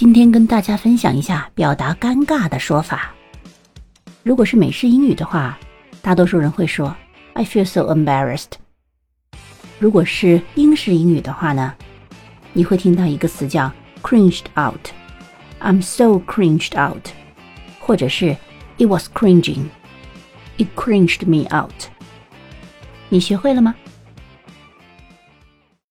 [0.00, 3.12] 今天跟大家分享一下表达尴尬的说法
[4.22, 5.58] 如果是美式英语的话
[6.00, 6.96] 大多数人会说
[7.34, 8.52] i feel so embarrassed
[9.78, 11.74] 如果是英式英语的话呢
[12.54, 13.70] 你会听到一个词叫
[14.02, 14.88] cringed out
[15.60, 17.10] i'm so cringed out
[17.78, 18.34] 或者是
[18.78, 19.66] it was cringing
[20.56, 21.90] it cringed me out
[23.10, 23.74] 你学会了吗